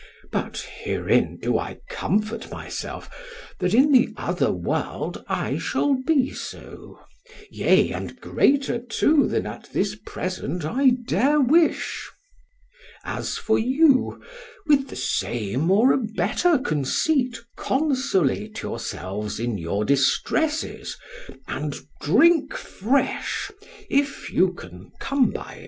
[0.31, 3.07] But herein do I comfort myself,
[3.59, 6.99] that in the other world I shall be so,
[7.51, 12.09] yea and greater too than at this present I dare wish.
[13.03, 14.19] As for you,
[14.65, 20.97] with the same or a better conceit consolate yourselves in your distresses,
[21.47, 23.51] and drink fresh
[23.87, 25.59] if you can come by it.